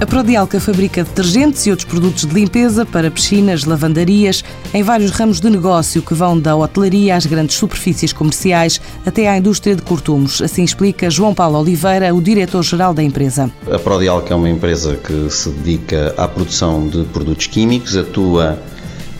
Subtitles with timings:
[0.00, 4.42] A Prodialca fabrica detergentes e outros produtos de limpeza para piscinas, lavandarias,
[4.72, 9.36] em vários ramos de negócio que vão da hotelaria às grandes superfícies comerciais até à
[9.36, 10.40] indústria de cortumos.
[10.40, 13.50] Assim explica João Paulo Oliveira, o diretor-geral da empresa.
[13.70, 18.58] A Prodialca é uma empresa que se dedica à produção de produtos químicos, atua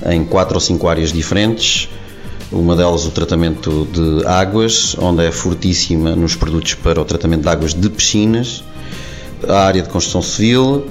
[0.07, 1.91] em quatro ou cinco áreas diferentes.
[2.51, 7.49] Uma delas o tratamento de águas, onde é fortíssima nos produtos para o tratamento de
[7.51, 8.65] águas de piscinas
[9.49, 10.87] a área de construção civil,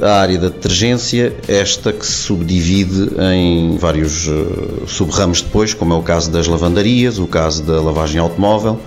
[0.00, 5.96] a área da detergência, esta que se subdivide em vários uh, subramos depois, como é
[5.96, 8.80] o caso das lavandarias, o caso da lavagem automóvel,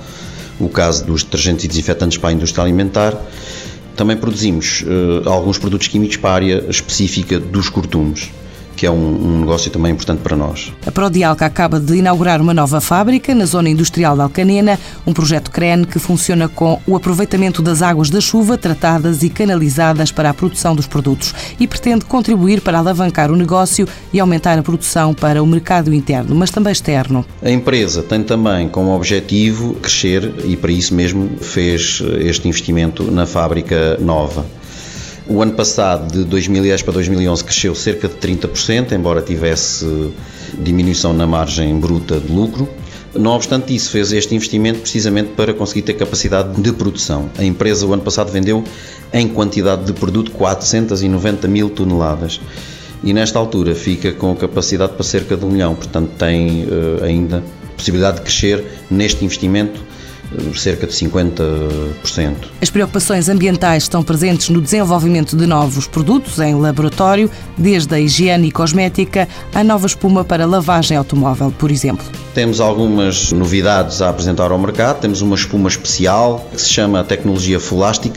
[0.60, 3.16] o caso dos detergentes e desinfetantes para a indústria alimentar.
[3.96, 8.32] Também produzimos uh, alguns produtos químicos para a área específica dos cortumes
[8.76, 10.72] que é um, um, negócio também importante para nós.
[10.86, 15.52] A Prodialca acaba de inaugurar uma nova fábrica na zona industrial de Alcanena, um projeto
[15.52, 20.34] CREN que funciona com o aproveitamento das águas da chuva tratadas e canalizadas para a
[20.34, 25.42] produção dos produtos e pretende contribuir para alavancar o negócio e aumentar a produção para
[25.42, 27.26] o mercado interno, mas também externo.
[27.42, 33.26] A empresa tem também como objetivo crescer e para isso mesmo fez este investimento na
[33.26, 34.46] fábrica nova.
[35.26, 40.12] O ano passado, de 2010 para 2011, cresceu cerca de 30%, embora tivesse
[40.60, 42.68] diminuição na margem bruta de lucro.
[43.16, 47.30] Não obstante isso, fez este investimento precisamente para conseguir ter capacidade de produção.
[47.38, 48.64] A empresa, o ano passado, vendeu
[49.14, 52.42] em quantidade de produto 490 mil toneladas
[53.04, 57.44] e nesta altura fica com capacidade para cerca de um milhão, portanto tem uh, ainda
[57.78, 59.80] possibilidade de crescer neste investimento
[60.56, 62.36] cerca de 50%.
[62.62, 68.48] As preocupações ambientais estão presentes no desenvolvimento de novos produtos em laboratório, desde a higiene
[68.48, 72.06] e cosmética à nova espuma para lavagem automóvel, por exemplo.
[72.34, 75.02] Temos algumas novidades a apresentar ao mercado.
[75.02, 78.16] Temos uma espuma especial que se chama tecnologia Fulastic,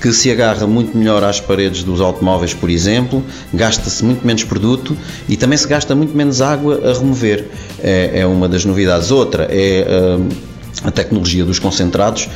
[0.00, 4.96] que se agarra muito melhor às paredes dos automóveis, por exemplo, gasta-se muito menos produto
[5.28, 7.48] e também se gasta muito menos água a remover.
[7.82, 9.10] É, é uma das novidades.
[9.10, 9.86] Outra é.
[10.18, 12.28] Uh, a tecnologia dos concentrados,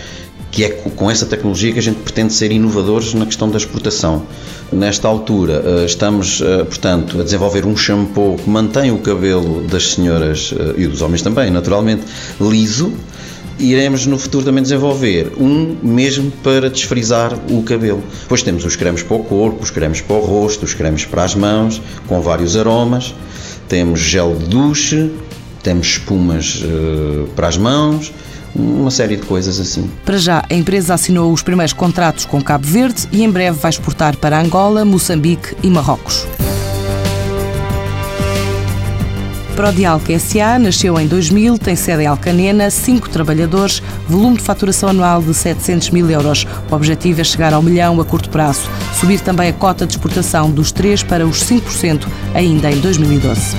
[0.50, 4.24] que é com essa tecnologia que a gente pretende ser inovadores na questão da exportação.
[4.72, 9.92] Nesta altura, eh, estamos, eh, portanto, a desenvolver um shampoo que mantém o cabelo das
[9.92, 12.02] senhoras eh, e dos homens também, naturalmente,
[12.40, 12.92] liso.
[13.58, 18.02] Iremos no futuro também desenvolver um mesmo para desfrizar o cabelo.
[18.22, 21.24] Depois temos os cremes para o corpo, os cremes para o rosto, os cremes para
[21.24, 23.14] as mãos, com vários aromas.
[23.68, 25.10] Temos gel de duche,
[25.62, 26.62] temos espumas
[27.34, 28.12] para as mãos,
[28.54, 29.88] uma série de coisas assim.
[30.04, 33.70] Para já, a empresa assinou os primeiros contratos com Cabo Verde e em breve vai
[33.70, 36.26] exportar para Angola, Moçambique e Marrocos.
[39.54, 45.20] Prodialc SA nasceu em 2000, tem sede em Alcanena, 5 trabalhadores, volume de faturação anual
[45.20, 46.46] de 700 mil euros.
[46.70, 48.70] O objetivo é chegar ao milhão a curto prazo.
[49.00, 53.56] Subir também a cota de exportação dos 3% para os 5% ainda em 2012.